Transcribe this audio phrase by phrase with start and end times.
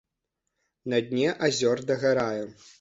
[0.93, 2.45] На дне азёр дагарае.